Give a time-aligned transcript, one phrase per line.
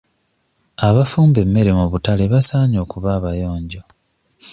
[0.87, 3.81] Abafumba emmere mu butale basaanye okuba abayonjo.